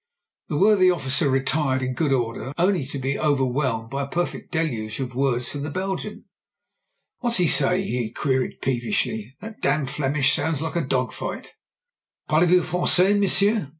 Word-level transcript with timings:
The 0.47 0.57
worthy 0.57 0.89
officer 0.89 1.29
retired 1.29 1.83
in 1.83 1.93
good 1.93 2.11
order, 2.11 2.53
only 2.57 2.87
to 2.87 2.97
be 2.97 3.19
overwhelmed 3.19 3.91
by 3.91 4.01
a 4.01 4.07
perfect 4.07 4.51
deluge 4.51 4.99
of 4.99 5.13
words 5.13 5.49
from 5.49 5.61
the 5.61 5.69
Belgian. 5.69 6.25
"What's 7.19 7.37
he 7.37 7.47
say?" 7.47 7.83
he 7.83 8.09
queried, 8.09 8.61
peevishly. 8.63 9.35
"That 9.41 9.61
damn 9.61 9.85
Flemish 9.85 10.33
sounds 10.33 10.63
like 10.63 10.75
a 10.75 10.81
dog 10.81 11.13
fight." 11.13 11.53
"Parlez 12.27 12.49
vous 12.49 12.63
Frangais, 12.63 13.19
monsieur?" 13.19 13.69